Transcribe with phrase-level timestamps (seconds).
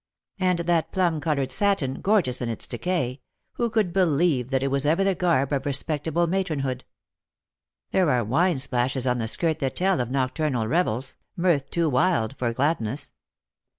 [0.39, 3.21] And that plum coloured satin, gor geous in its decay—
[3.57, 6.81] who could believe that it was ever the garb of respectable matronhood?
[7.91, 12.35] There are wine splashes on the skirt that tell of nocturnal revels, mirth too wild,
[12.39, 13.11] for gladness.